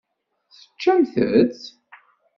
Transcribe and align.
Teččamt-tt? 0.57 1.63